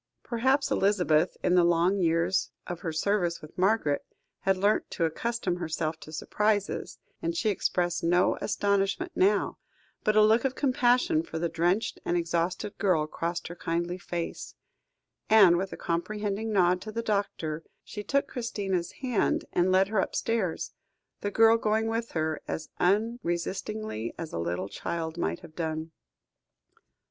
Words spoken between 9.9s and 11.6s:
but a look of compassion for the